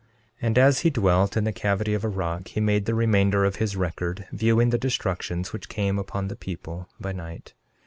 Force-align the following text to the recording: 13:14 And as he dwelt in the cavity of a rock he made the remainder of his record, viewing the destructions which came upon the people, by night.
13:14 0.39 0.47
And 0.47 0.57
as 0.57 0.79
he 0.79 0.89
dwelt 0.89 1.37
in 1.37 1.43
the 1.43 1.51
cavity 1.51 1.93
of 1.93 2.03
a 2.03 2.09
rock 2.09 2.47
he 2.47 2.59
made 2.59 2.85
the 2.87 2.95
remainder 2.95 3.45
of 3.45 3.57
his 3.57 3.75
record, 3.75 4.25
viewing 4.31 4.71
the 4.71 4.79
destructions 4.79 5.53
which 5.53 5.69
came 5.69 5.99
upon 5.99 6.27
the 6.27 6.35
people, 6.35 6.89
by 6.99 7.11
night. 7.11 7.53